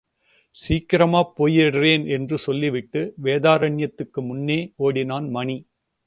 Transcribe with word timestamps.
சீக்கிரமா 0.55 1.19
போயிடுறேன், 1.37 2.03
என்று 2.15 2.37
சொல்லிவிட்டு 2.37 3.01
வேதாரண்யத்திற்கு 3.23 4.21
முன்னே 4.29 4.57
ஓடினான் 4.77 5.27
மணி. 5.29 5.57